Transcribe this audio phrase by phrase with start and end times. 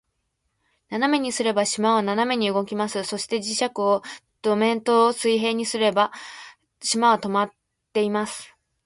[0.89, 3.03] 斜めにすれば、島は斜めに動きます。
[3.03, 4.01] そして、磁石を
[4.41, 6.11] 土面と水平にすれば、
[6.81, 7.51] 島は停まっ
[7.93, 8.51] ています。